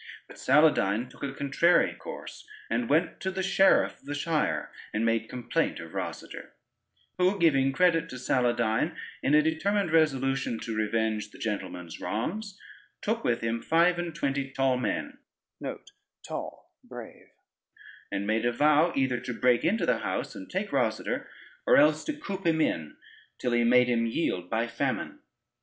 [0.27, 5.05] But Saladyne took a contrary course, and went to the sheriff of the shire and
[5.05, 6.53] made complaint of Rosader,
[7.19, 12.57] who giving credit to Saladyne, in a determined resolution to revenge the gentleman's wrongs,
[13.03, 15.19] took with him five and twenty tall men,
[15.61, 15.81] and
[18.25, 21.27] made a vow, either to break into the house and take Rosader,
[21.67, 22.97] or else to coop him in
[23.37, 25.19] till he made him yield by famine.